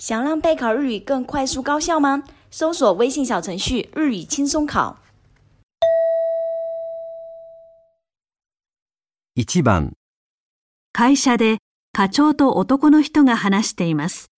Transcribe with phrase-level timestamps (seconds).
[0.00, 2.22] 想让备考日语更快速高效吗？
[2.50, 4.96] 搜索微信小程序“日语轻松考”。
[9.36, 9.92] 1番、
[10.94, 11.58] 会社で
[11.92, 14.30] 課長と男の人が話しています。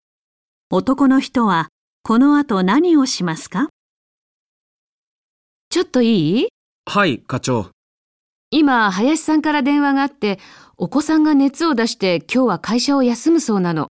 [0.69, 1.69] 男の人は
[2.03, 3.69] この後何をしますか？
[5.71, 6.49] ちょっといい？
[6.87, 7.71] はい、課長。
[8.51, 10.41] 今、林さんから電話があって、
[10.77, 13.92] お子さんが熱を出して今日は会社を休むそうなの。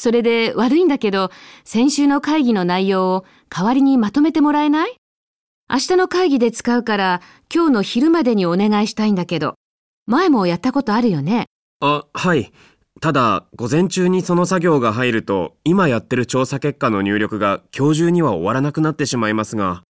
[0.00, 1.30] それで悪いんだけど、
[1.64, 4.96] 先週の会議の内容を代わりにまとめてもらえない？
[5.68, 7.20] 明日の会議で使うから、
[7.54, 9.56] 今日の昼までにお願いしたいんだけど。
[10.06, 11.44] 前もやったことあるよね？
[11.80, 12.50] あ、はい。
[13.02, 19.82] ただ、午前中にその作業が入ると、今やってる調査結果の入力が今日中には終わらなくなってしまいますが。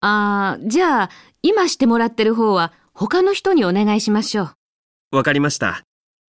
[0.00, 4.50] あー、じゃあ、今してもらってる方は他の人にお願いしましょ
[5.12, 5.16] う。
[5.16, 5.82] わかりました。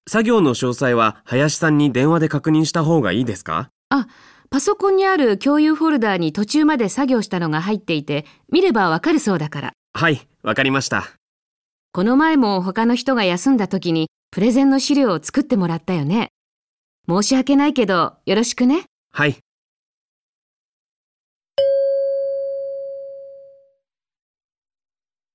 [0.08, 3.72] 作業の詳細は林さんに電話で確認した方がいいですか？
[3.90, 4.08] あ、
[4.52, 9.74] パソコンにある共有フォルダーに途中まで作業したのが入っていて、見ればわかるそうだから。
[9.94, 11.08] はい、わかりました。
[11.92, 16.30] この前も他の人が休んだ時にプレゼンの資料を作ってもらったよね。
[17.10, 18.84] 申し訳ないけど、よろしくね。
[19.12, 19.40] はい。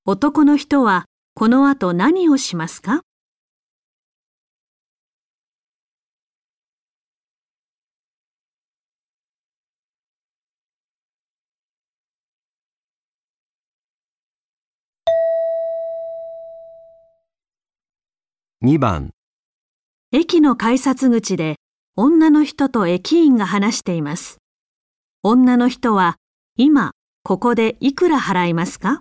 [0.07, 3.01] 男の人はこの後何をしますか？
[18.63, 19.09] 2番、
[20.13, 21.57] 駅の改札口で
[21.97, 24.37] 女の人と駅員が話しています。
[25.23, 26.17] 女の人は
[26.59, 26.91] 今
[27.23, 29.01] ここでいくら払いますか？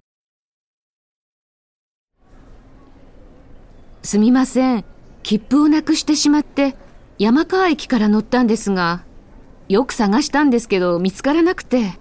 [4.01, 4.85] すみません。
[5.23, 6.77] 切符をなくしてしまって、
[7.17, 9.03] 山川駅から乗ったんですが、
[9.67, 11.99] よく探したんですけど見つからなくて。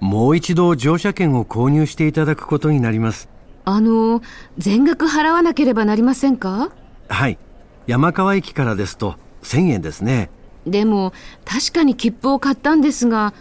[0.00, 3.30] もう一度乗車券を購入していただくことになります。
[3.64, 4.20] あの、
[4.58, 6.72] 全額払わなければなりませんか？
[7.10, 7.38] はい。
[7.86, 10.30] 山川駅からですと1000円ですね。
[10.66, 11.12] でも、
[11.44, 13.34] 確かに切符を買ったんですが、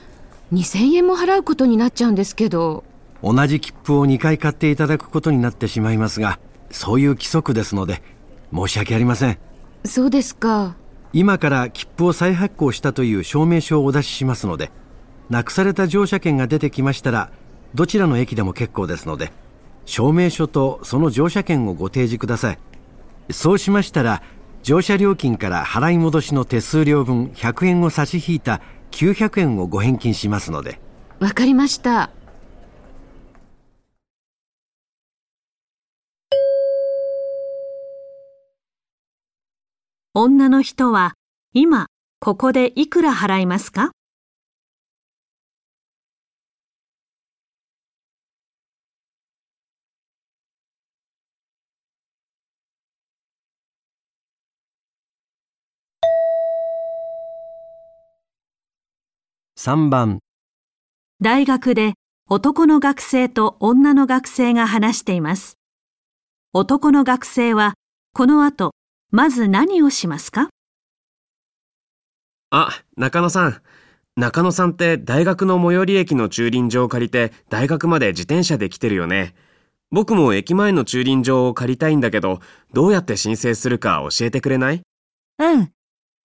[0.51, 2.83] 2000円も払うことになっちゃうんですけど。
[3.23, 6.39] 同じ切符を2回買っていただくことになってしまいますが、
[6.71, 8.01] そういう規則ですので、
[8.53, 9.37] 申し訳ありません。
[9.85, 10.75] そうですか。
[11.13, 14.71] 今から切符を再発行したという証明書をお出ししますので、
[15.29, 17.31] なくされた乗車券が出てきましたら、
[17.75, 19.31] どちらの駅でも結構ですので、
[19.85, 22.59] 証明書とその乗車券をご提示ください。
[23.31, 24.21] そうしましたら、
[24.63, 30.81] 乗車料金から払い戻しの手数料分100円を差し引いた900円をご返金しますので。
[31.19, 32.11] わかりました。
[40.15, 41.13] 女の人は
[41.53, 41.87] 今
[42.19, 43.91] ここでいくら払いますか？
[59.69, 60.17] 3番、
[61.21, 61.93] 大学で
[62.27, 65.59] 男の学生と女の学生が話しています。
[66.53, 67.75] 男の学生は
[68.15, 68.71] この後
[69.11, 70.49] まず何をしますか？
[72.49, 73.61] あ、中野さん。
[74.15, 79.35] 中野さんって大学の最寄り駅の駐輪場を借りて大学まで自転車で来てるよね。
[79.91, 82.39] 僕も駅前の駐輪場を借りたいんだけど、
[82.73, 84.81] どうやって申請するか教えてくれない？
[85.37, 85.71] うん。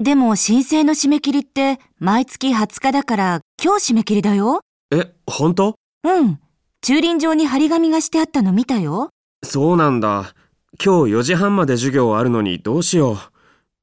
[0.00, 4.60] でも申請の締め切りって毎月20日だから今日締め切りだよ。
[4.92, 5.76] え、本当？
[6.02, 6.40] うん。
[6.82, 9.10] 駐輪場に張り紙がしてあったの見たよ。
[9.44, 10.34] そうなんだ。
[10.84, 13.16] 今日4時半まで授業あるのにどうしよう。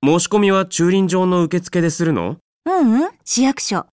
[0.06, 2.38] 申し込みは駐輪場の受付でするの？
[2.66, 3.86] うんうん、市役所。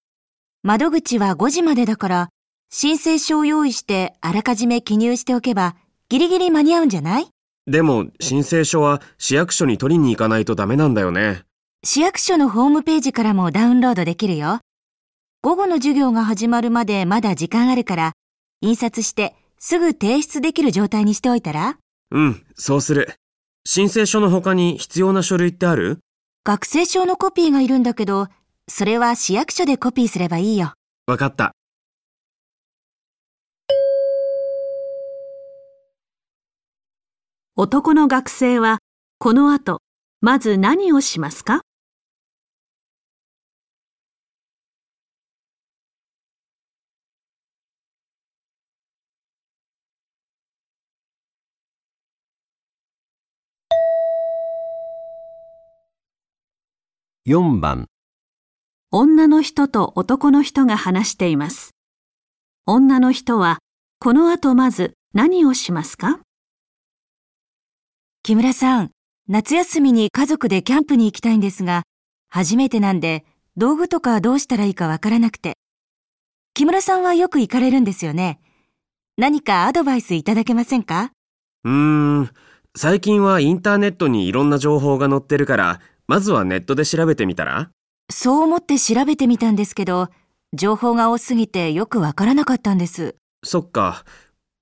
[0.65, 2.29] 窓口は5時までだから、
[2.71, 5.77] 申請書を用意してあらかじめ記入しておけば、
[6.09, 7.29] ギリギリ間に合うんじゃない？
[7.69, 11.43] でも申請書は市役所に取りに行かないとダメなんだよね。
[11.85, 14.59] 市役所のホームページからもダウンロードできるよ。
[15.43, 18.13] 午後の授業が始まるまでまだ時間あるから、
[18.61, 21.79] 印刷してすぐ提出できる状態にしておいたら？
[22.11, 23.15] うん、そうする。
[23.65, 26.01] 申請書の他に必要な書類ってある？
[26.43, 28.27] 学生証のコピーがいるんだけど、
[28.67, 30.73] それは市役所でコピーすればいいよ。
[31.07, 31.53] わかった。
[37.55, 38.79] 男の学生は
[39.21, 39.81] この後
[40.21, 41.63] まず何をしますか？
[57.29, 57.89] 4番、
[58.91, 61.73] 女の人と男の人が話しています。
[62.65, 63.59] 女の人は、
[64.01, 66.21] この後まず何をしますか？
[68.23, 68.93] 木村さん、
[69.29, 71.83] 夏休みに家族でキャンプに行きたいんですが、
[72.31, 73.27] 初めてなんで
[73.59, 75.59] 道具とかどうしたらいいかわからなくて。
[76.55, 78.41] 木村さんはよく行かれるんですよね。
[79.19, 81.13] 何かアドバイスいただけませんか？
[81.65, 82.31] うーん、
[82.75, 87.71] 最近はインターネットにいろんな情報が載ってるから、まずはネットで調べてみたら？
[88.11, 90.09] そう思って調べてみたんですけど、
[90.55, 93.17] 情報が多すぎてよくわからなかったんです。
[93.45, 94.07] そっか。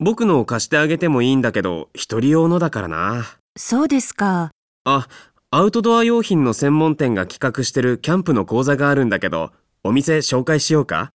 [0.00, 3.38] 僕のを貸してあげてもいいんだけど、一人用のだからな。
[3.56, 4.50] そうですか。
[4.82, 5.06] あ、
[5.52, 9.52] アウトドア用品の専門店が企画してるキャンプの講座があるんだけど、
[9.84, 11.12] お店紹介しようか？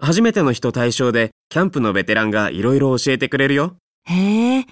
[0.00, 3.76] 初めての人対象で、キャンプのベテランがいろいろ教えてくれるよ。
[4.04, 4.66] へえ。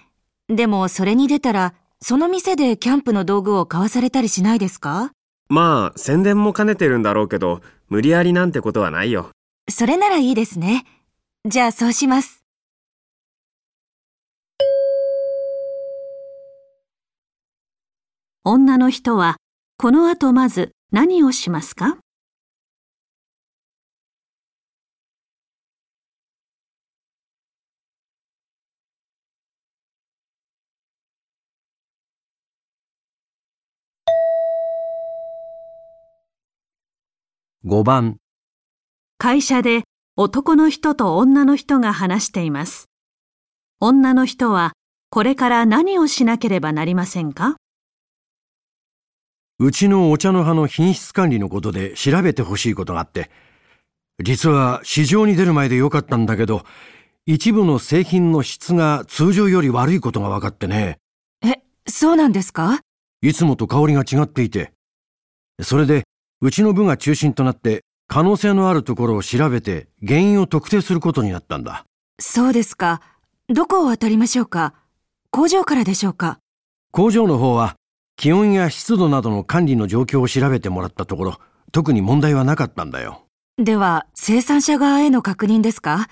[0.48, 5.12] でもそれに出たら、その店でキャンプの道具を買わされたりしないですか？
[5.48, 9.30] まあ、宣伝も兼ねてるんだろうけど、無理やりなんてことはないよ。
[9.70, 10.84] それならいいですね。
[11.46, 12.42] じゃあそうします。
[18.44, 19.36] 女の人は、
[19.78, 21.98] この後まず何をしますか？
[37.64, 38.18] 5番、
[39.18, 39.82] 会社で
[40.14, 42.88] 男の人と女の人が話しています。
[43.80, 44.72] 女の人は、
[45.10, 47.56] これから何をしなければなりませんか？
[49.58, 53.30] うちのお茶の葉の品質管理のことで調べてほしいことがあって、
[54.22, 56.64] 実は市場に出る前でよかったんだけど、
[57.24, 60.98] 一部の製品の質が通常より悪いことが分かってね、
[61.42, 62.80] え、そうなんですか？
[63.22, 64.72] いつもと香りが違っていて、
[65.62, 66.04] それで
[66.40, 71.86] うちの部が中心となって可能性のあるところを調べて原因を特定することになったんだ。
[72.20, 73.00] そうですか。
[73.48, 74.74] どこを渡りましょうか？
[75.30, 76.38] 工場からでしょうか？
[76.92, 77.76] 工場の方は
[78.16, 81.38] 気温や湿度などの管理の状況を調べてもらったところ、
[81.72, 83.22] 特に問題はなかったんだよ。
[83.58, 86.08] では、生産者側への確認ですか？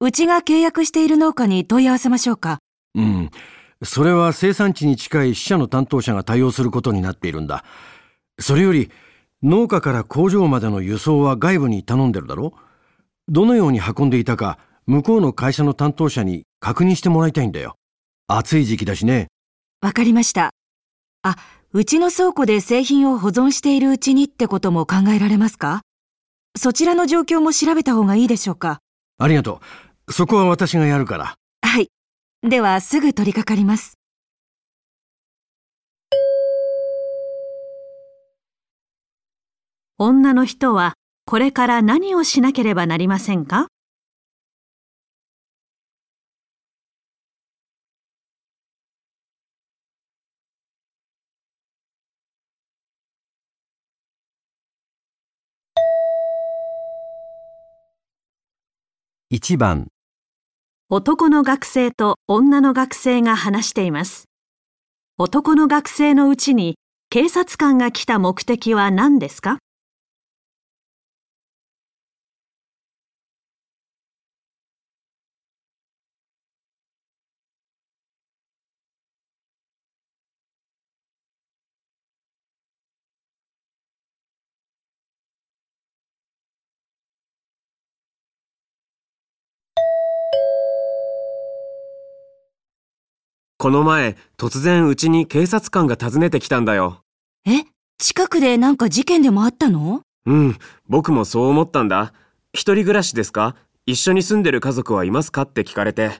[0.00, 2.58] うちが契約している農家に問い合わせましょうか？
[2.94, 3.30] うん。
[3.82, 7.64] それは生産地に近い支社の担当者が対応することになっているんだ。
[8.38, 8.90] それより、
[9.46, 12.54] 農家から工場までの輸送は外部に頼んでるだろ？
[13.28, 17.76] どのように運んでいたか、向こうの会社の担当者に確認してもらいたいんだよ。
[18.26, 19.26] 暑い時期だしね。
[19.82, 20.48] わかりました。
[21.22, 21.36] あ、
[21.72, 25.82] うちの倉庫で製品を保存しているうちにってことも考えられますか？
[26.56, 28.78] そちらの状況も調べた方がいいでしょうか？
[29.18, 29.60] ありがと
[30.06, 30.12] う。
[30.12, 31.34] そこは私がやるから。
[31.60, 31.90] はい。
[32.42, 33.98] では、すぐ取り掛かります。
[39.96, 40.94] 女の人は、
[41.24, 43.68] これから何をしなければなりませんか
[59.30, 59.86] ？1番、
[60.88, 64.24] 男の学生と女の学生が話しています。
[65.18, 66.74] 男の学生のうちに
[67.10, 69.58] 警察官が来た目的は何ですか？
[93.64, 97.00] この前、突然うちに警察官が訪ねてきたんだよ。
[97.46, 97.64] え？
[97.96, 100.02] 近くでなんか事件でもあったの？
[100.26, 102.12] うん、僕もそう思ったんだ。
[102.52, 103.56] 一人暮らしですか？
[103.86, 105.42] 一緒に住んでる家族はいますか？
[105.44, 106.10] って聞かれて、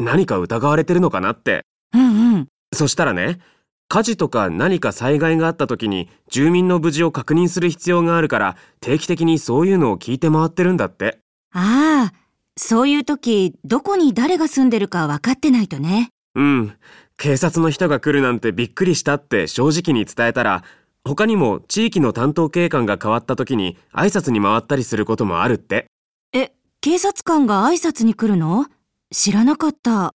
[0.00, 1.64] 何か疑われてるのかなって。
[1.94, 2.48] うんうん。
[2.72, 3.38] そしたらね、
[3.86, 11.20] 火事とか何か災害があった時に住民の無事を確認する必要があるから定期的にそういうのを聞いて回ってるんだって。
[11.54, 12.12] ああ、
[12.56, 16.10] そういう時、どこに誰が住んでるか分かってないとね。
[16.38, 16.72] うん。
[17.16, 20.62] 警察の人が来るなんてびっくりしたって正直に伝えたら、
[21.04, 25.86] 他にも地域の担当警官が変わった時に挨拶に回ったりすることもあるって。
[26.32, 28.66] え、警察官が挨拶に来るの？
[29.10, 30.14] 知らなかった。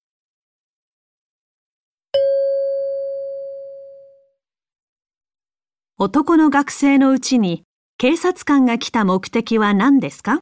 [5.97, 7.63] 男の学生のうちに
[7.97, 10.39] 警察官が来た目的は何ですか？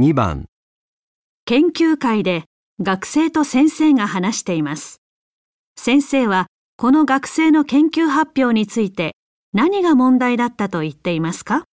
[0.00, 0.46] 2番
[1.44, 2.44] 研究会で
[2.80, 5.02] 学生と先生が話しています。
[5.76, 6.46] 先生は
[6.78, 9.12] この学生の研究発表について
[9.52, 11.64] 何が問題だったと言っていますか？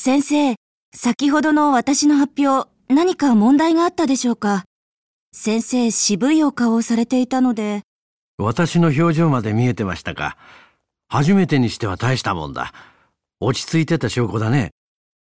[0.00, 0.54] 先生、
[0.94, 4.62] 先ほどの私の発表、何か問題があったでしょうか？
[5.32, 7.82] 先生、渋いお顔をされていたので、
[8.38, 10.36] 私の表情まで見えてましたか？
[11.08, 12.72] 初めてにしては大したもんだ。
[13.40, 14.70] 落ち着いてた証拠だね。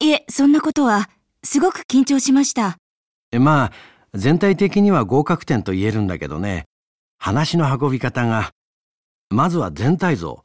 [0.01, 1.09] いえ、そんなことは、
[1.41, 2.75] すごく緊張しました。
[3.31, 3.71] えまあ、
[4.13, 6.65] 全体的には合格点と言えるんだけどね。
[7.17, 8.51] 話の運び方が。
[9.29, 10.43] まずは全体像。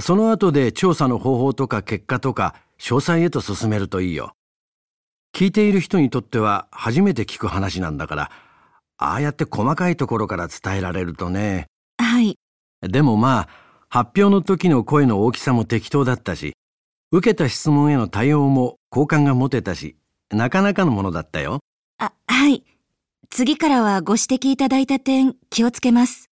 [0.00, 4.34] その後で調査の方法とか結果とか詳細へと進めるといいよ。
[5.34, 8.30] 聞いている人にとっては初めて聞く話なんだから、
[8.96, 11.66] ああやって細かいところから伝えられるとね。
[11.98, 12.38] はい。
[12.82, 13.48] でもまあ、
[13.88, 16.54] 発表の時の声の大きさも適当だったし、
[17.10, 19.96] 受けた質問への対応も好感が持てたし、
[20.30, 21.60] なかなかのものだったよ。
[21.98, 22.64] あ、はい。
[23.30, 26.30] 次からはご指摘いただいた点、気をつけます。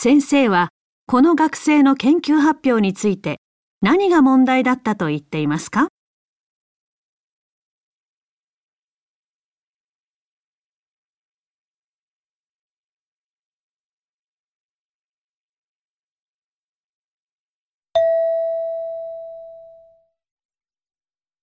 [0.00, 0.68] 先生は
[1.08, 3.40] この学生の研究発表について
[3.82, 5.88] 何が問題だったと言っていますか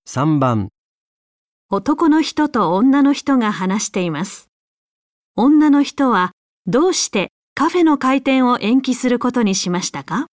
[0.08, 0.70] ？3番、
[1.70, 4.50] 男の人と女の人が話しています。
[5.36, 6.32] 女の人は
[6.68, 10.28] どうしてカフェの開店を延期することにしましたか？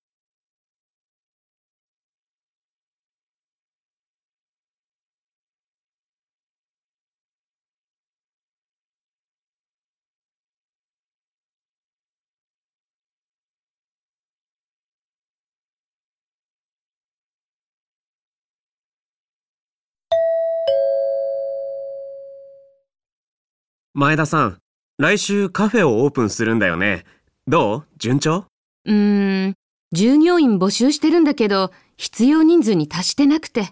[23.95, 24.59] 前田さん、
[24.99, 27.05] 来週カフェをオープンするんだよね。
[27.47, 27.87] どう？
[27.99, 28.47] 順調？
[28.85, 29.55] うーん、
[29.93, 33.69] 従業員募集してるんだけど、必要人数に達してなくて。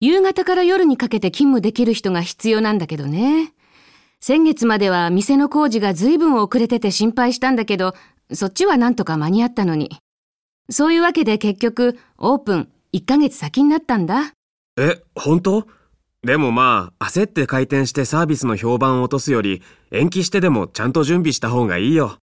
[0.00, 3.52] 夕方から夜にかけて勤務できる人が必要なんだけどね。
[4.20, 7.94] 先月までは店の工事が随分遅れてて心配したんだけど、
[8.32, 9.90] そっちはなんとか間に合ったのに。
[10.70, 14.32] そういうわけで結局、オープン1ヶ月先になったんだ。
[14.78, 15.66] え、本当？
[16.22, 22.18] でもまあ、焦って開店してサービスの評判を落とすより、延期してでもちゃんと準備した方がいいよ。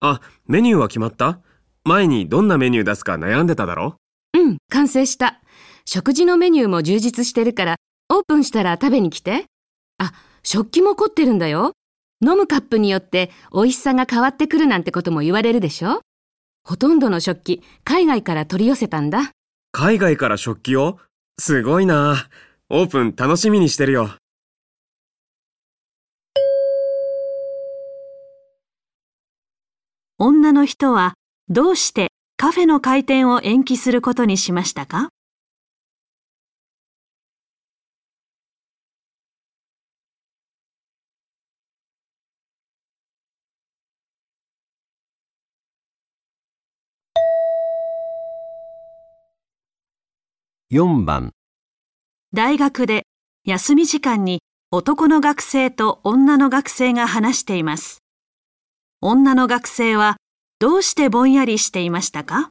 [0.00, 1.40] あ、メニューは決まった？
[1.84, 3.96] 前にどんなメニュー出すか悩んでただろ？
[4.34, 5.40] うん、完成した。
[5.86, 7.76] 食事のメニューも充実してるから、
[8.10, 9.46] オープンしたら食べに来て。
[9.96, 11.72] あ、食器も凝ってるんだよ。
[12.22, 16.02] 飲むカップによって美味しさが変わってくるなんてことも言われるでしょ？
[16.62, 19.32] ほとんどの食器、海外から取り寄せたんだ。
[19.72, 20.98] 海外から食器を？
[21.38, 22.28] すごいな。
[22.72, 24.10] オープン楽しみにしてるよ。
[30.18, 31.14] 女の人は
[31.48, 35.08] どうしてカフェの開店を延期することにしましたか
[50.70, 51.32] ？4番、
[52.32, 53.02] 大学で
[53.44, 58.04] 休み時間に男の学生と女の学生が話しています。
[59.00, 60.16] 女の学生は
[60.60, 62.50] どうしてぼんやりしていましたか？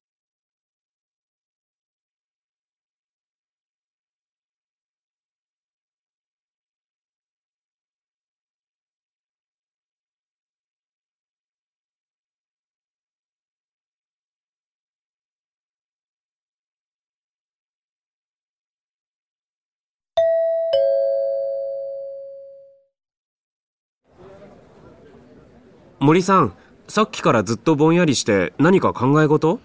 [26.00, 26.54] 森さん、
[26.88, 29.60] さっきからずっとぼんやりして何か考え事？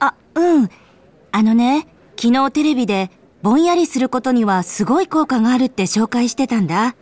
[0.00, 0.68] あ、うん。
[1.32, 1.88] あのね、
[2.20, 3.10] 昨日テレビで、
[3.42, 6.94] ぼんやりすることにはすごい効果があるって紹介してたんだ。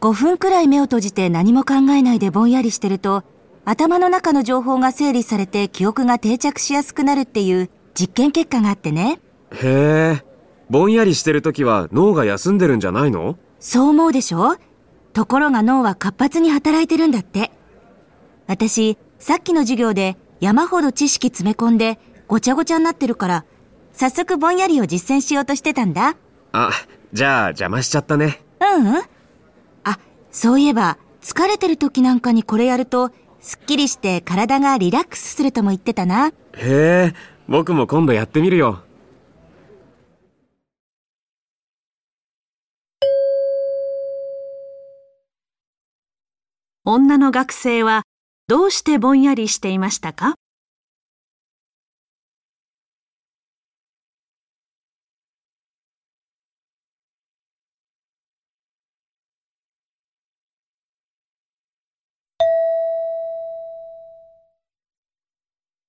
[0.00, 3.22] 5分くらい目を閉じて何も考えないでぼんやりしてると、
[3.64, 9.20] 頭の中の情報が整理されて記憶が定着しやすくなるっていう実験結果があってね。
[9.52, 10.24] へえ。
[10.70, 13.38] ぼんやりしてるときは脳が休んでるんじゃないの？
[13.60, 14.56] そう思うでしょ？
[15.12, 17.52] ところが脳は活発に働いてるんだって。
[18.48, 23.44] 私、さっきの授業で山ほど知識詰め込んでごちゃごちゃになってるから、
[23.92, 26.16] 早速ぼんやりを実践しようとしてたんだ。
[26.52, 26.70] あ、
[27.12, 28.42] じゃあ邪魔しちゃったね。
[28.60, 29.02] ううん。
[29.84, 29.98] あ、
[30.32, 36.28] そういえば、疲れてる時なんかにこれやると、すっきりして体がリラックスするとも言ってたな。
[36.28, 37.14] へえ、
[37.48, 38.82] 僕も今度やってみるよ。
[46.86, 48.04] 女の学生は
[48.48, 50.36] どうしてぼんやりしていましたか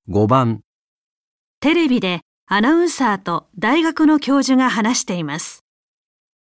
[0.09, 0.59] ？5番
[1.61, 5.63] テレビでアナウンサーと大学の教授が話しています。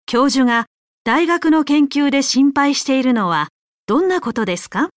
[0.05, 0.67] 教授が
[1.03, 3.47] 大学の研究で心配しているのは
[3.87, 4.89] どんなことですか？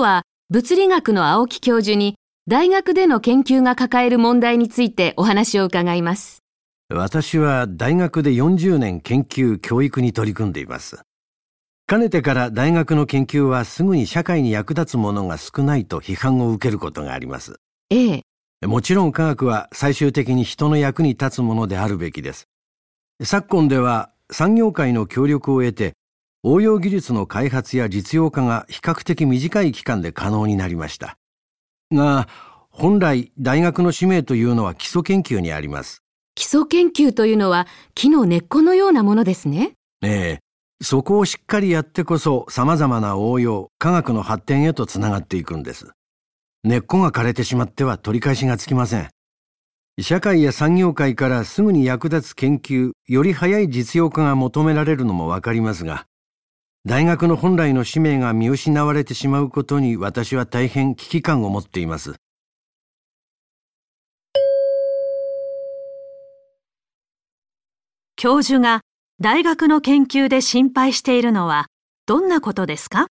[0.00, 2.16] 日は物理学の青木教授に
[2.48, 6.42] 大学での研究が抱える問題についてお話を伺います。
[6.92, 11.02] 私は大学で40年研究教育に取り組んでいます。
[11.86, 17.60] かねてから大学の研究はすぐに社会に役立つものが少ないと批判を受けることがあります。
[17.90, 18.22] ええ。
[18.66, 22.48] もちろん科学は最終的に人の役に立つものであるべきです。
[23.22, 25.94] 昨今では産業界の協力を得て
[26.42, 31.16] 応用技術の開発や実用化が比較的短い期間で可能になりました。
[31.92, 32.28] が、
[32.70, 36.02] 本来大学の使命というのは基礎研究にあります。
[36.34, 39.72] 基礎研究というのは木の根っこのようなものですね。
[40.02, 40.40] ええ。
[40.82, 45.90] そこをしっかりやってこそ様々な応用、科学の発展へとつながっていくんです。
[46.64, 49.10] 根っこが枯れてしまっては取り返しがつきません。
[50.00, 56.06] 社会や産業界からすぐに役立つ研究、より早い実用化が求められるのもわかりますが、
[56.86, 62.14] 大学の本来の使命が見失われてしまうことに私は大変危機感を持っています。
[68.16, 68.80] 教授が
[69.20, 71.66] 大学の研究で心配しているのは
[72.06, 73.08] どんなことですか？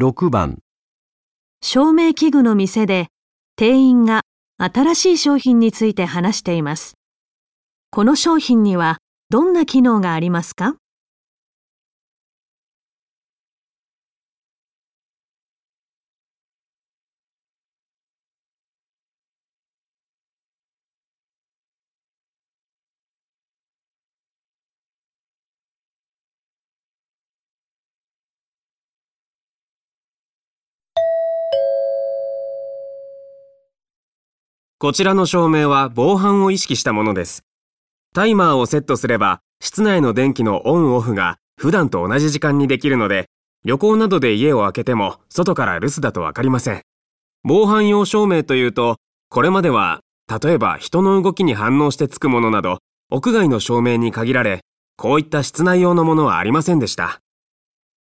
[0.00, 0.60] 6番
[1.60, 3.08] 照明器具の店で
[3.54, 4.22] 店員が
[4.56, 6.94] 新しい商品について話しています。
[7.90, 8.96] この商品には
[9.28, 10.76] どんな機能がありますか？
[34.82, 37.44] こちらの照明は防犯を意識したものです。
[38.14, 43.26] タイマーをセットすれば、室内の電気のオンオフが普段と同じ時間にできるので、
[43.62, 46.80] 旅行などで家を開けても外から留守だとわかりません。
[47.44, 48.96] 防犯用照明というと、
[49.28, 50.00] これまでは、
[50.42, 52.78] 例えば人の動きに反応してつくものなど、
[53.10, 54.60] 屋外の照明に限られ、
[54.96, 57.20] こういった室内用のものはありませんでした。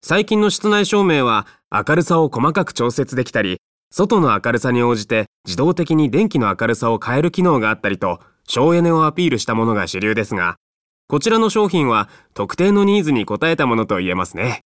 [0.04, 10.56] 最近の室内照明は明るさを細かく調節できたり、外の明るさに応じて自動的に電気の明るさを変える機能があったりと、省エネをアピールしたものが主流ですが、
[11.08, 14.60] こちらの商品は特定のニーズに応えたものと言えますね。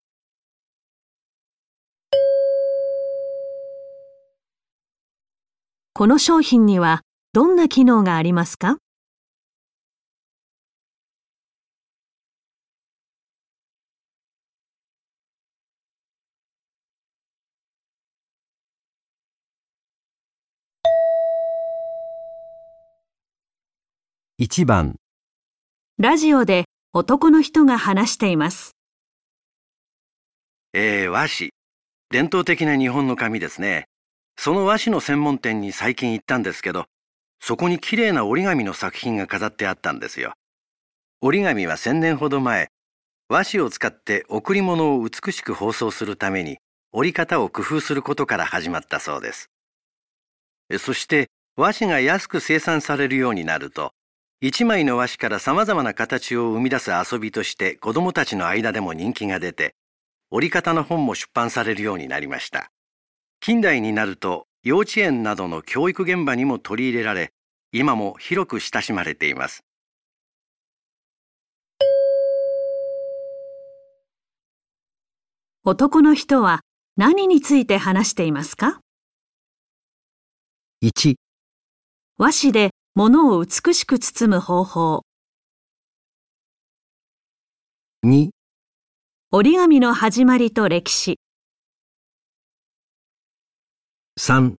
[5.94, 8.78] この商品にはどんな機能がありますか？
[24.42, 24.96] 1番
[25.98, 28.72] ラジオで男の人が話しています。
[30.72, 31.50] えー、和紙。
[32.10, 33.84] 伝統的な日本の紙ですね。
[34.36, 36.86] その和紙の専門店に最近行ったんですけど、
[37.40, 40.32] そこに綺麗な折り紙の作品が飾ってあったんですよ。
[41.20, 42.66] 折り紙は1000年ほど前、
[43.28, 46.58] 和紙を使って贈り物を美しく包装するために
[46.90, 49.50] 折り方を工夫することから始まったそうです。
[50.80, 53.92] そして和紙が安く生産されるようになると
[54.44, 59.76] 一枚の和紙から様々な形を生み出す遊びとして子供たちの間でも人気が出て
[60.32, 62.72] 折り方の本も出版されるようになりました。
[63.38, 67.30] 近代になると幼稚園などの教育現場にも取り入れられ
[67.70, 69.62] 今も広く親しまれています。
[75.62, 76.62] 男の人は
[76.96, 78.80] 何について話していますか
[80.82, 81.14] ？1
[82.18, 85.06] 和紙で物を美しく包む方法。
[88.04, 88.28] 2
[89.30, 91.18] 折り紙の始まりと歴史。
[94.20, 94.56] 3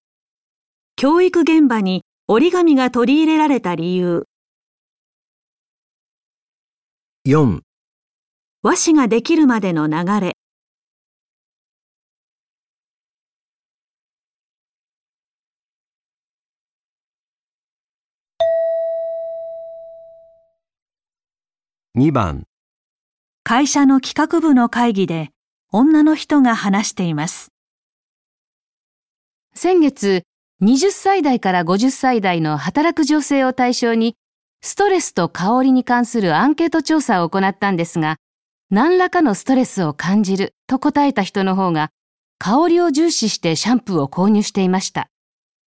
[0.96, 4.24] 教育現場に折り紙が取り入れられた理由。
[7.28, 7.60] 4
[8.64, 10.43] 和紙ができるまでの流れ。
[22.04, 22.44] 2番
[23.46, 25.30] 会社の企画部の会議で
[25.72, 27.54] 女の人が話しています。
[29.56, 30.24] 先月、
[30.62, 34.18] 20歳代から50歳代の働く女性を対象に、
[34.62, 38.18] ストレスと香りに関するアンケート調査を行ったんですが、
[38.70, 41.90] 何らかのストレスを感じると答えた人の方が、
[42.38, 45.08] 香りを重視してシャンプーを購入していました。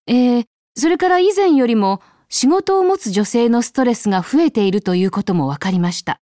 [0.07, 0.45] えー、
[0.77, 6.21] それから以前よりも仕事を持つ女性のストレスが増えているということも分かりました。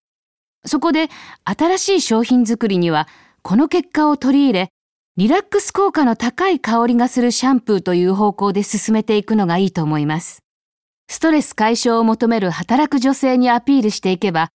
[0.65, 1.09] そこで
[1.45, 3.09] 新しい商品作りには
[3.43, 4.69] この結果を取り入れ、
[5.17, 10.43] リラックス効果の高い香りがするシャンプーという方向で進めていくのがいいと思います。
[11.09, 14.49] ストレス解消を求める働く女性にアピールしていけば、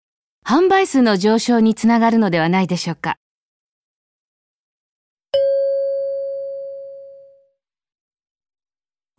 [0.46, 3.18] 販売数の上昇につながるのではないでしょうか。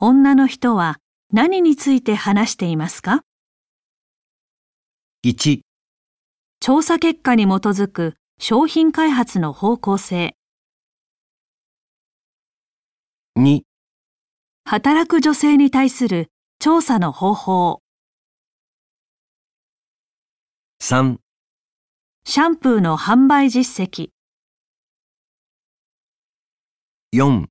[0.01, 0.97] 女の人は
[1.33, 3.23] 何について話していますか
[5.25, 5.68] ？1
[6.61, 10.35] 調査結果に基づく商品開発の方向性。
[13.39, 13.61] 2
[14.65, 17.83] 働く女性に対する調査の方法。
[20.83, 21.19] 3
[22.25, 24.11] シャンプーの販売実績。
[27.15, 27.47] 4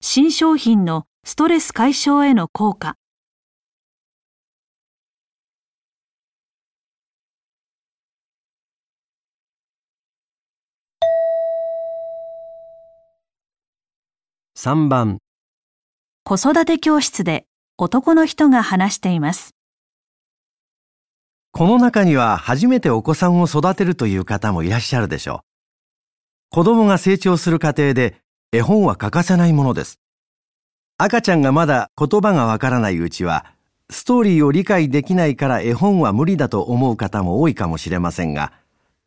[0.00, 2.96] 新商品のストレス解消への効果。
[14.62, 15.20] 3番
[16.22, 17.46] 子育て教室で
[17.78, 19.54] 男の人が話しています。
[21.50, 25.40] この中には初めてお子さんを育てるという方もいらっしゃるでしょう。
[26.50, 28.20] 子供が成長する過程で
[28.52, 29.98] 絵本は欠かせないものです。
[30.98, 33.46] 赤ちゃんがまだ言葉がわからないうちは、
[33.88, 38.52] ストーリーを理解できないから絵本は無理だと思う方も多いかもしれませんが、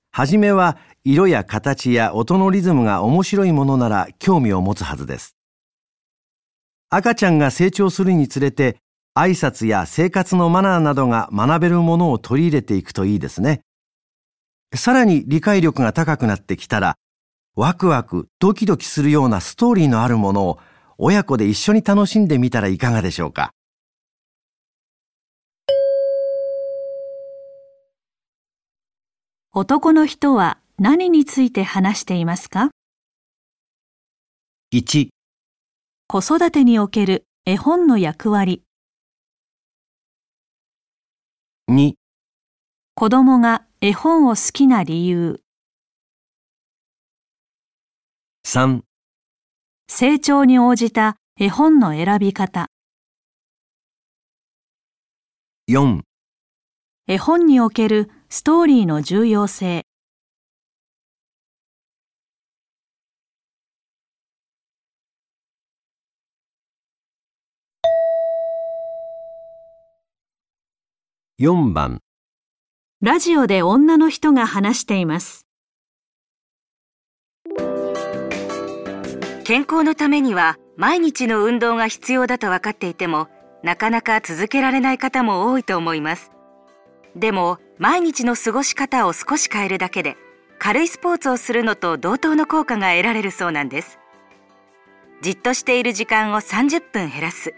[0.10, 5.36] はじめは色や形や音のリズムが面白いものなら興味を持つはずです。
[6.96, 8.78] 赤ちゃんが成長するにつれて
[9.16, 13.62] 挨拶や生活のマナーなどが学べるものを取り入れていくといいですね。
[14.76, 16.96] さらに理解力が高くなってきたら、
[17.56, 20.60] ワクワク、ドキドキするようなストーリーのあるものを
[21.00, 23.50] 親子で一緒に楽しんでみたらいかがでしょうか？
[29.52, 32.70] 男の人は何について話していますか
[34.72, 35.10] ？1、
[36.14, 38.62] 子育てにおける絵本の役割。
[41.72, 41.94] 2、
[42.94, 45.42] 子供が絵本を好きな理由。
[48.46, 48.82] 3、
[49.88, 52.68] 成長に応じた絵本の選び方。
[55.68, 56.02] 4、
[57.08, 59.88] 絵本におけるストーリーの重要性。
[71.44, 72.00] 4番、
[73.02, 75.46] ラジオで女の人が話しています。
[79.44, 83.28] 健康のためには毎日の運動が必要だと分かっていても
[83.62, 86.32] なかなか続けられない方も多いと思います。
[87.18, 90.16] でも毎日の過ごし方を少し変えるだけで
[90.60, 94.00] 軽いスポーツをするのと同等の効果が得られるそうなんです。
[95.22, 97.54] じっとしている時間を30分減らす。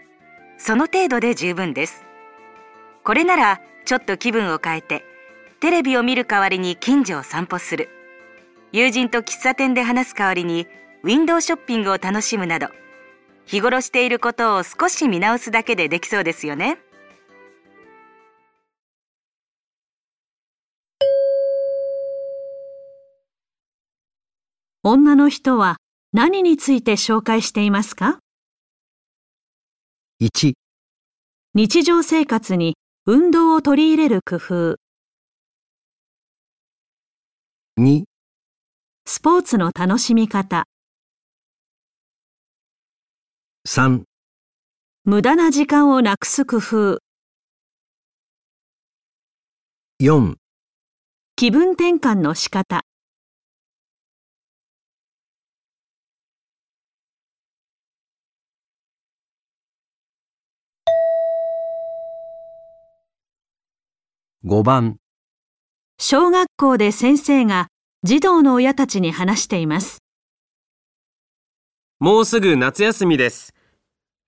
[0.58, 2.05] その程度で十分です。
[3.06, 5.04] これならちょっと気分を変えて
[5.60, 7.88] テレビを見る代わりに近所を散歩する。
[8.72, 10.66] 友人と喫茶店で話す代わりに
[11.04, 12.66] ウィンドウショッピングを楽しむなど
[13.46, 16.78] 日頃していることを少し見直すだけでできそうですよね。
[24.82, 25.76] 女の人は
[26.12, 28.18] 何について紹介していますか
[30.20, 30.54] ？1、
[31.54, 32.74] 日常生活に
[33.08, 34.80] 運動を取り入れる工夫、
[37.78, 38.02] 2、
[39.04, 40.64] スポーツの楽しみ方、
[43.64, 44.02] 3、
[45.04, 46.98] 無駄な時間をなくす工夫、
[50.02, 50.34] 4、
[51.36, 52.82] 気分転換の仕方、
[64.48, 64.98] 5番、
[65.98, 67.66] 小学校で先生が
[68.04, 69.98] 児童の親たちに話しています。
[71.98, 73.54] もうすぐ夏休みです。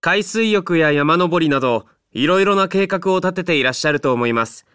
[0.01, 4.67] 海水浴や山登りなど、いろいろな計画を立てていらっしゃると思います。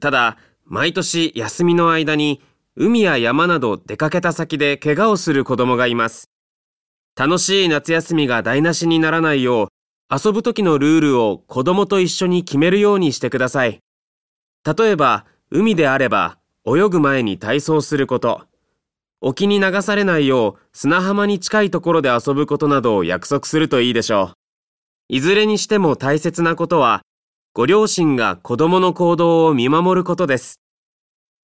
[0.00, 2.42] ただ、毎年休みの間に、
[2.74, 6.28] 海や山など出かけた先で怪我をする子供がいます。
[7.14, 9.68] 楽しい夏休みが台無しにならないよう、
[10.12, 13.78] 遊ぶ時のルールを子供と一緒に決めるようにしてください。
[14.64, 18.42] 例えば、海であれば、泳ぐ前に体操すること。
[19.20, 25.14] 沖に流されないよう砂浜に近いところで遊ぶことなどを約束するといいでしょう。
[25.14, 27.02] いずれにしても大切なことは、
[27.54, 30.60] ご両親が子供の行動を見守ることです。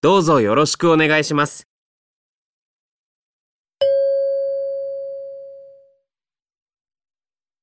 [0.00, 1.64] どうぞよろしくお願いします。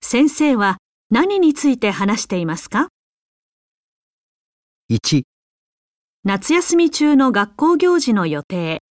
[0.01, 0.77] 先生は
[1.09, 2.89] 何について話していますか
[4.91, 5.23] ？1、
[6.27, 8.81] 夏休み中の学校行事の予定、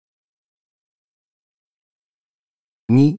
[2.93, 3.17] 2、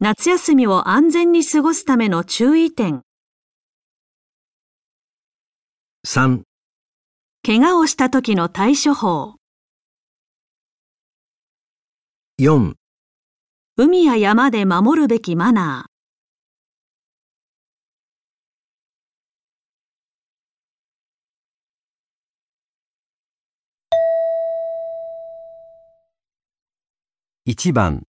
[0.00, 3.00] 夏休みを安全に過ごすための注意点、
[6.06, 6.42] 3、
[7.42, 9.36] 怪我をした時の対処法、
[12.38, 12.74] 4、
[13.78, 15.95] 海や山で守るべきマナー、
[27.48, 28.02] 1番、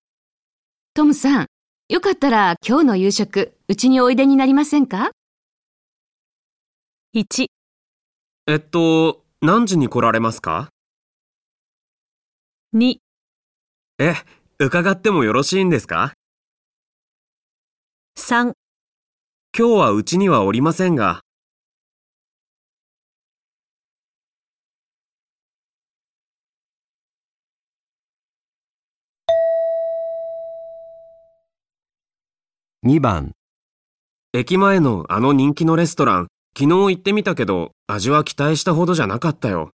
[0.95, 1.45] トムさん、
[1.89, 5.11] よかったら今日の夕食、うちにおいでになりませんか
[7.15, 7.45] ？1、
[8.47, 10.69] えっと、何時に来られますか
[12.73, 12.95] ？2、
[13.99, 14.15] え、
[14.57, 16.13] 伺ってもよろしいんですか
[18.17, 18.53] ？3、
[19.55, 21.21] 今日はうちにはおりませんが、
[32.87, 33.33] 2番、
[34.31, 39.71] 駅前のあの人気のレストラン、昨日行ってみたけど、味は期待したほどじゃなかったよ。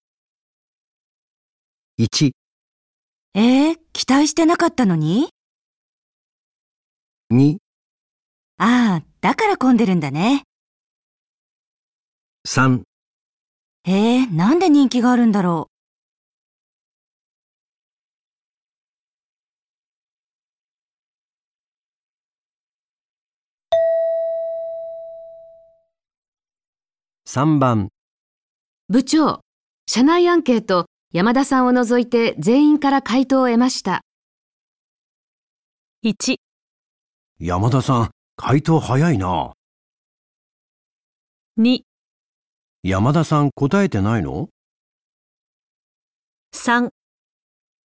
[2.00, 2.32] 1、
[3.36, 5.30] えー、期待してなかったのに
[7.32, 7.58] ？2、
[8.58, 10.42] ああ、だから混んでるんだね。
[12.48, 12.82] 3、
[13.84, 15.70] へえ、なんで人気があるんだろ
[27.26, 27.88] 3番、
[28.90, 29.40] 部長、
[29.88, 34.02] 社内アンケート、山田さんを除いて全員から回答を得ました。
[36.04, 36.36] 1、
[37.40, 39.54] 山田さん、回答早いな。
[41.58, 41.80] 2、
[42.84, 44.50] 山田さん答えてないの
[46.54, 46.90] ？3、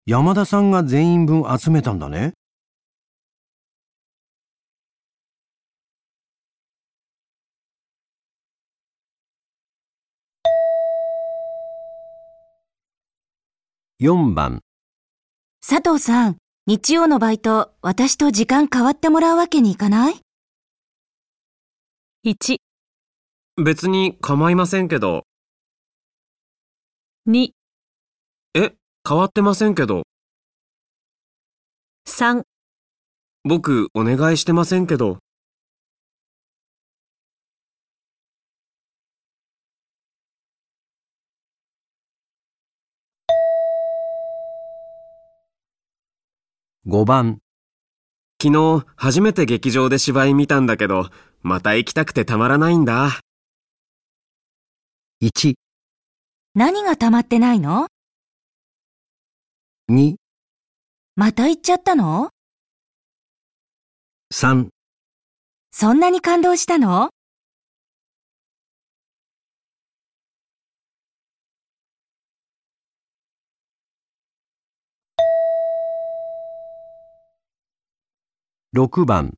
[0.06, 2.36] 山田さんが全員分集めたんだね。
[14.02, 14.60] 4番、う。
[15.66, 20.16] 佐藤さん、日曜のバイト、私と時間変わってもらうわけにいかない
[22.26, 22.58] ？1、
[23.64, 25.24] 別に構いませんけど、
[27.30, 27.52] 2、
[28.56, 28.74] え、
[29.08, 30.04] 変わってませんけど、
[32.06, 32.44] 3、
[33.46, 35.20] 僕お願いしてませんけど、
[46.88, 47.40] 5番、
[48.40, 51.10] 昨日初めて劇場で芝居見たんだけど、
[51.42, 53.22] また行きたくてたまらないんだ。
[55.24, 55.56] 1、
[56.54, 57.88] 何が溜まってないの
[59.90, 60.14] ？2、
[61.16, 62.30] また行っちゃったの
[64.32, 64.68] ？3、
[65.72, 67.10] そんなに感動したの？
[78.76, 79.36] 6番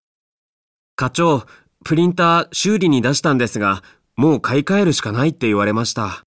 [0.95, 1.45] 課長、
[1.85, 3.83] プリンター修理に出したんですが、
[4.15, 6.23] もう買い替えるしかないって言われました。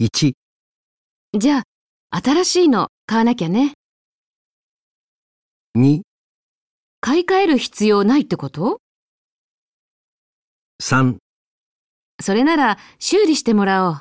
[0.00, 0.32] 1
[1.38, 1.64] じゃ
[2.10, 3.74] あ、新しいの買わなきゃね。
[5.76, 6.00] 2
[7.02, 8.80] 買い替える必要ないってこと
[10.82, 11.18] ？3
[12.22, 14.00] それなら修理してもらおう。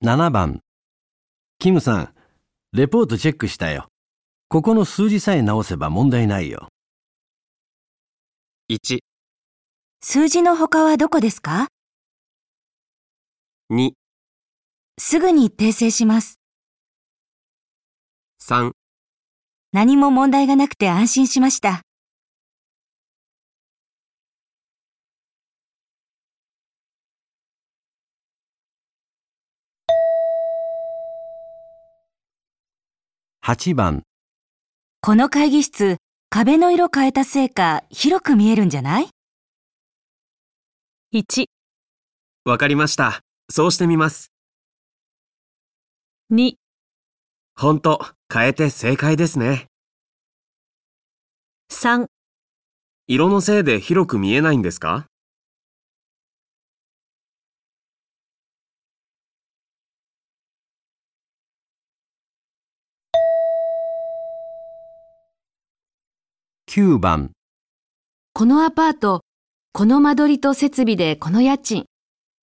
[0.00, 0.60] 7番。
[1.58, 2.14] キムさん
[2.72, 3.88] レポートチェックしたよ。
[4.48, 6.68] ここの数字さえ直せば問題ないよ。
[8.70, 9.00] 1、
[10.00, 11.66] 数字の他はどこですか
[13.72, 13.90] ？2、
[15.00, 16.38] すぐに訂正します。
[18.40, 18.70] 3、
[19.72, 21.82] 何も問題がなくて安心しました。
[33.48, 34.02] 8番
[35.00, 35.96] この会議室、
[36.28, 39.08] 壁の色変えたせいか広く見えるんじゃない
[41.14, 41.46] ?1、
[42.44, 43.20] わかりました。
[43.48, 44.32] そうしてみます。
[46.30, 46.56] 2、
[47.56, 49.68] ほんと、変えて正解ですね。
[51.70, 52.04] 3、
[53.06, 55.06] 色のせいで広く見えないんですか？
[66.78, 67.32] 9番
[68.34, 69.22] このアパート、
[69.72, 71.86] この間取りと設備でこの家賃。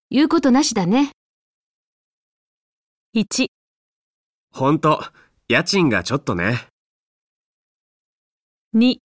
[0.10, 1.12] 言うことなしだね。
[3.16, 3.48] 1、
[4.52, 5.02] ほんと、
[5.48, 6.68] 家賃がちょっとね。
[8.76, 8.98] 2、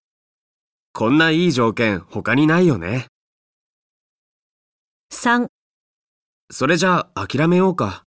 [0.92, 3.06] こんないい条件他にないよね。
[5.12, 5.46] 3
[6.50, 8.02] それじゃあ諦めようか。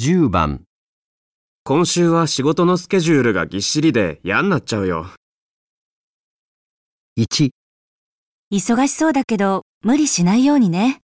[0.00, 0.62] 10番
[1.62, 5.10] 今週は仕事のスケジュールがぎっしりで嫌になっちゃうよ。
[7.18, 7.50] 1
[8.50, 11.00] 忙しそうだけど無理しないようにね。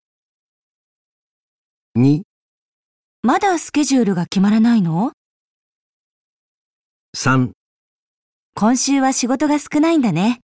[1.98, 2.22] 2
[3.22, 5.10] まだスケジュールが決まらないの
[7.16, 7.50] ？3
[8.54, 10.38] 今週は仕事が少ないんだね。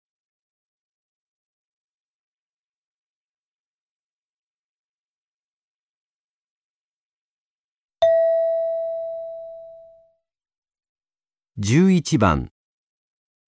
[11.61, 12.47] 11番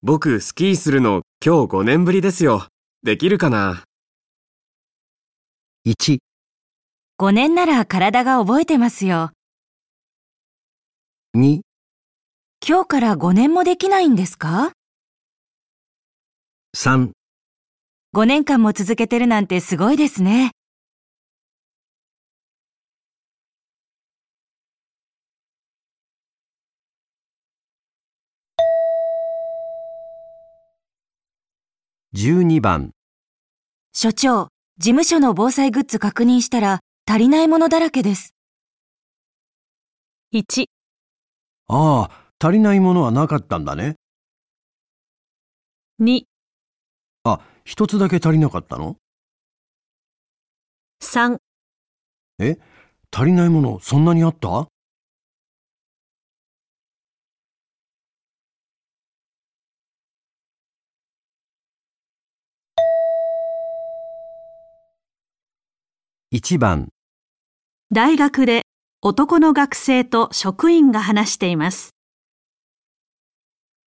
[0.01, 2.67] 僕スキーするの今日5年ぶりですよ。
[3.03, 3.85] できるかな
[5.87, 6.17] ？1
[7.17, 9.31] 5年なら体が覚えてますよ。
[11.37, 11.61] 2
[12.67, 14.73] 今日から5年もできないんですか
[16.75, 17.11] ？3
[18.13, 20.51] ?5 年間も続けてるなんてすごいですね。
[32.21, 32.91] 12番。
[33.93, 38.35] 所長、事務所の防災グッズ確認したら足りないものだらけです。
[40.31, 40.65] 1、
[41.67, 43.95] ああ足りないものはなかったんだね。
[45.99, 46.21] 2、
[47.23, 48.97] あ一つだけ足りなかったの
[51.01, 51.39] ？3
[52.37, 52.59] え
[53.11, 54.67] 足りないものそんなにあった？
[66.33, 66.87] 1番
[67.93, 68.61] 大学で
[69.01, 71.89] 男の学生と職員が話しています。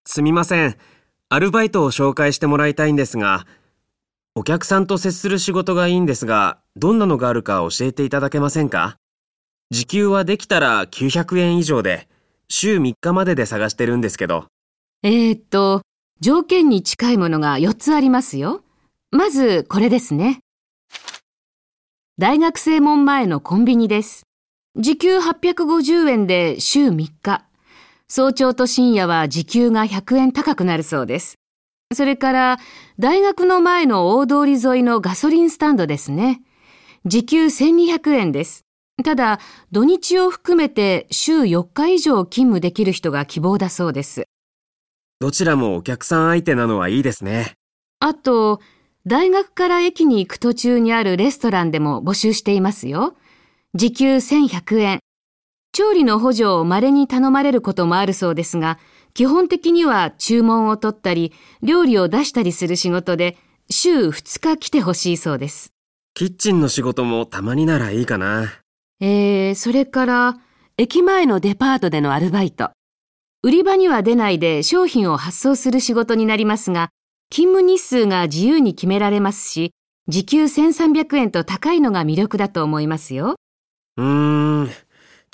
[0.04, 0.76] すみません。
[1.30, 3.46] アルバイトを紹介してもらいたいんですが、
[4.34, 8.98] お客さんと接する仕事がいいんですが、どんなのがあるか教えていただけませんか？
[9.70, 12.08] 時給はできたら900円以上で、
[12.50, 14.48] 週3日までで探してるんですけど。
[15.02, 15.80] えー、っと、
[16.20, 18.62] 条件に近いものが4つありますよ。
[19.10, 20.43] まず、これですね。
[22.16, 24.22] 大学生門前のコンビニです。
[24.76, 27.44] 時給850円で週3日。
[28.06, 31.34] 早朝と深夜は時給が100円高くなるそうです。
[31.92, 32.58] それから、
[33.00, 36.42] 大学の前の大通り沿いのガソリンスタンドですね。
[37.04, 38.64] 時給1200円です。
[39.02, 39.40] ただ、
[39.72, 44.22] 土日を含めて週4日以上勤務できる人が希望だそうです。
[45.18, 47.54] どちらもお客さん相手なのはいいですね。
[47.98, 48.60] あと、
[49.06, 53.14] 大学から駅に行く途中にあるレストランでも募集していますよ。
[53.74, 55.00] 時給1100円。
[55.72, 58.78] 調理の補助を稀に頼まれることもあるそうですが、
[59.12, 63.36] 基本的には注文を取ったり、料理を出したりする仕事で、
[63.68, 65.72] 週2日来てほしいそうです。
[66.14, 68.54] キッチンの仕事もたまにならいいかな。
[69.00, 70.36] えー、それから、
[70.78, 72.70] 駅前のデパートでのアルバイト。
[73.42, 76.88] 売り場には出ないで商品を発送する仕事になりますが、
[77.34, 79.72] 勤務日数が自由に決められますし、
[80.06, 83.34] 時給1300円と高いのが魅力だと思いますよ。
[83.96, 84.70] うーん。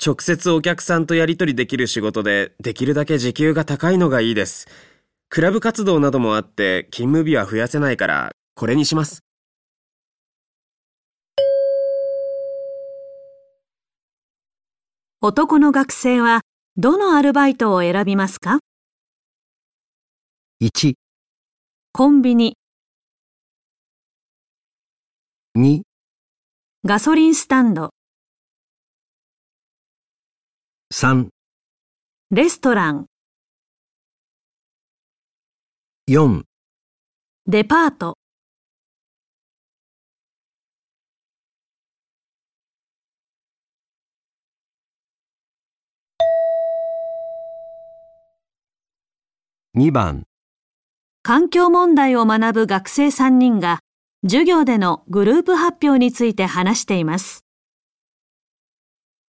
[0.03, 4.67] 直接お客さんとやり取りできる仕事で、できるだけ時給が高いのがいいです。
[5.29, 9.21] クラブ活動などもあって、勤務日は増やせないから、これにします。
[15.21, 16.41] 男の学生は
[16.77, 18.57] どのアルバイトを選びますか
[20.63, 20.95] ？1、
[21.93, 22.55] コンビニ、
[25.57, 25.81] 2、
[26.85, 27.89] ガソリンスタンド、
[30.93, 31.27] 3、
[32.31, 33.07] レストラン、
[36.09, 36.43] 4
[37.47, 38.17] デパート、
[49.75, 50.23] 2番
[51.23, 53.79] 環境問題を学ぶ学生3人が
[54.23, 57.45] 授業でのグループ発表について話しています。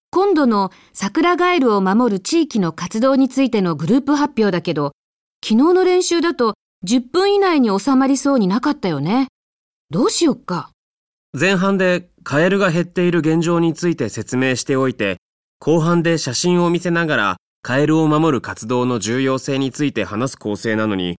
[0.09, 4.93] 今度の桜ガエルを守る地域の活動についてのグループ発表だけど、
[5.43, 6.53] 昨日の練習だと
[6.85, 9.27] 10分以内に収まりそうになかったよね。
[9.89, 10.69] どうしよっか。
[11.37, 15.17] 前半でカエルが減っている現状について説明しておいて、
[15.59, 21.17] 後半で写真を見せながらカエルを守る活動の重要性について話す構成なのに、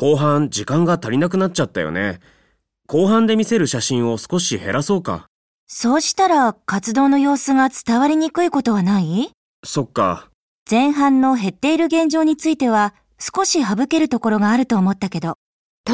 [0.00, 2.20] 後半時間が足りなくなっちゃったよね。
[2.86, 5.26] 後半で見せる写真を少し減らそうか。
[5.66, 9.32] そうしたら活動の様子が伝わりにくいことはない？
[9.66, 10.28] そっか。
[10.70, 15.34] 前半の減っている現状については少し省けるところがあると思ったけど、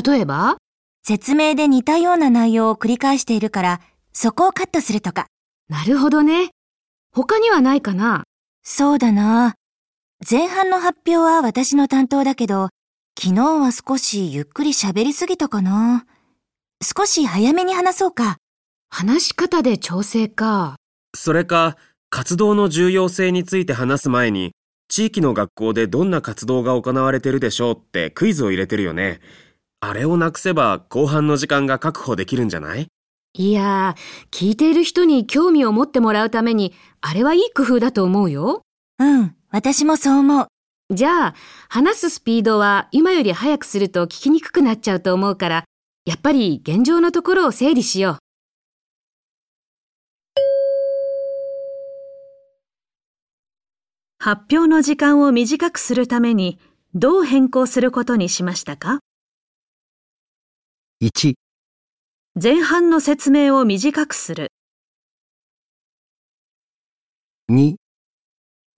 [0.07, 0.59] 例えば？
[1.03, 3.81] 説明で似たような内容を繰り返しているから、
[4.13, 5.29] そこをカットするとか。
[5.71, 6.51] なるほどね。
[7.11, 8.25] 他にはないかな？
[8.63, 9.55] そうだな。
[10.31, 12.69] 前半の発表は私の担当だけど、
[13.17, 16.05] 昨日は少しゆっくり喋りすぎたかな。
[16.83, 18.39] 少し早めに話そうか。
[18.91, 20.77] 話し方で調整か。
[21.17, 21.77] それか、
[22.11, 24.53] 活動の重要性について話す前に、
[24.89, 29.21] 地域の学校でどんな活動が行われてるでしょうってクイズを入れてるよね。
[29.81, 32.89] あれをなくせば後半の時間が確保できるんじゃない？
[33.37, 38.63] いやー、聞いている人に興味を持ってもらうために、あれはいい工夫だと思うよ。
[38.99, 40.47] うん、私もそう思う。
[40.91, 41.35] じゃあ、
[41.71, 45.65] 話すスピードは今より速くすると聞きにくくなっちゃうと思うから、
[46.05, 48.19] やっぱり現状のところを整理しよう。
[54.19, 56.59] 発表の時間を短くするために
[56.95, 59.01] どう変更することにしましたか
[61.03, 61.35] ？1、
[62.41, 64.53] 前半の説明を短くする。
[67.51, 67.77] 2、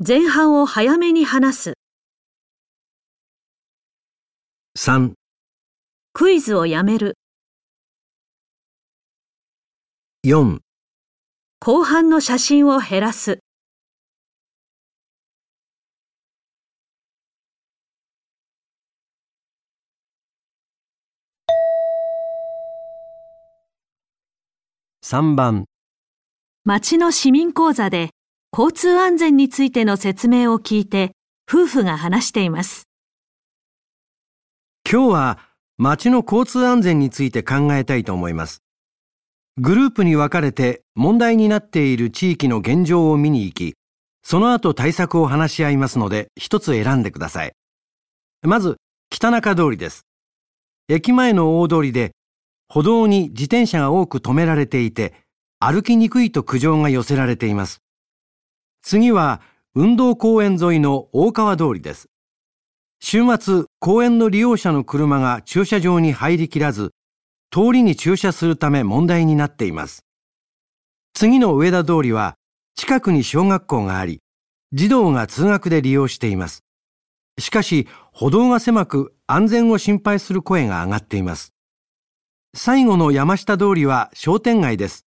[0.07, 1.75] 前半を早めに話す。
[4.89, 5.15] 3、
[6.13, 7.19] クイズをやめる。
[10.25, 10.61] 4
[11.59, 13.41] 後半の写真を減らす。
[25.03, 25.65] 3番
[26.65, 28.11] 町の市民講座で
[28.57, 31.11] 交通安全についての説明を聞いて
[31.51, 32.86] 夫婦が話しています。
[34.89, 35.39] 今日は
[35.79, 38.63] 街の交通安全について考えたいと思います。
[39.57, 43.75] グループに分かれて問題になっている地域の現状を見に行き、
[44.23, 47.53] その後対策を話し合いますので一つ選んでください。
[48.43, 48.77] まず、
[49.11, 50.07] 北中通りです。
[50.89, 52.13] 駅前の大通りで
[52.69, 55.15] 歩道に自転車が多く止められていて、
[55.59, 57.83] 歩きにくいと苦情が寄せられています。
[58.83, 59.41] 次は、
[59.75, 62.09] 運動公園沿いの大川通りです。
[63.01, 66.93] 週末、公園の利用者の車が駐車場に入りきらず、
[67.51, 70.05] 通りに駐車するため問題になっています。
[71.15, 72.35] 次の上田通りは、
[72.75, 74.21] 近くに小学校があり、
[74.73, 76.65] 児童が通学で利用しています。
[77.39, 81.55] しかし、歩道が狭く安全を心配する声が上がっています。
[82.55, 85.07] 最後の山下通りは商店街です。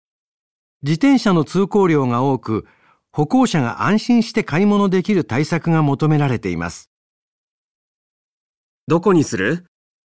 [0.82, 2.66] 自転車の通行量が多く、
[3.12, 6.90] 歩行者が安心して買い物できる対策が求められています。
[8.88, 9.66] どこにする？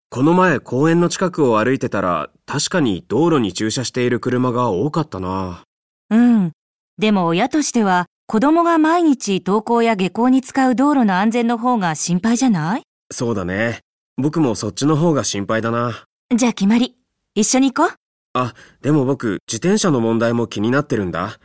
[0.09, 5.64] この前公園の近くを歩いてたら、確かに道路に駐車している車が多かったな。
[6.09, 6.53] うん。
[6.97, 12.83] でも親としては、子供が毎日登校や下校に使う道路の安全の方が心配じゃない？
[13.12, 13.81] そうだね。
[14.16, 16.07] 僕もそっちの方が心配だな。
[16.35, 16.97] じゃあ決まり。
[17.35, 17.97] 一緒に行こう。
[18.33, 21.39] あ、でも僕、自転車の問題も気になってるんだ。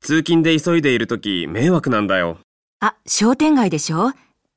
[0.00, 2.38] 通勤で急いでいるとき、迷惑なんだよ。
[2.80, 4.10] あ、商店街でしょ？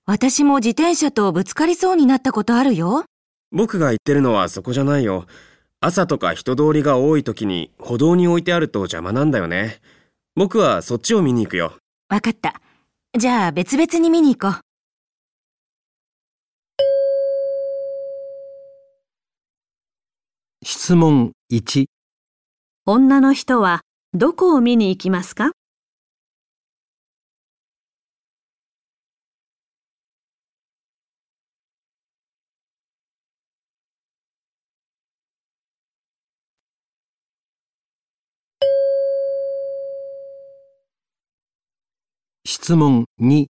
[0.05, 3.05] 私も自転車とぶつかりそうになったことあるよ。
[3.51, 5.27] 僕が言ってるのはそこじゃないよ。
[5.79, 9.79] 朝とか人通りが多い時に歩道に置いてあると邪魔なんだよね。
[10.35, 11.77] 僕はそっちを見に行くよ。
[12.09, 12.59] わかった。
[13.17, 14.61] じゃあ別々に見に行こう。
[20.65, 21.85] 質問1、
[22.85, 23.81] 女の人は
[24.13, 25.51] どこを見に行きますか？
[42.63, 43.47] 質問2、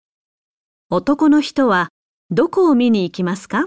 [0.91, 1.91] 男の人は
[2.33, 3.67] どこを見に行きますか？